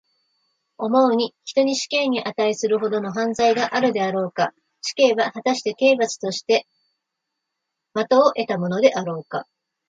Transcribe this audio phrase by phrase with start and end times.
[0.79, 4.51] 思うに、人に死刑にあたいするほどの犯罪があるであろうか。
[4.81, 6.65] 死刑は、はたして刑罰として
[7.93, 9.45] 当をえたものであろうか。